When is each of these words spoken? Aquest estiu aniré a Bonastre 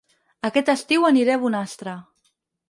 Aquest 0.47 0.71
estiu 0.73 1.05
aniré 1.11 1.35
a 1.35 1.41
Bonastre 1.45 1.95